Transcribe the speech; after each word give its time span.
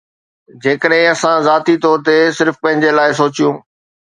جيڪڏهن 0.63 1.09
اسان 1.13 1.37
ذاتي 1.49 1.75
طور 1.83 1.97
تي 2.07 2.17
صرف 2.39 2.55
پنهنجي 2.63 2.91
لاء 3.01 3.11
سوچيو 3.23 3.49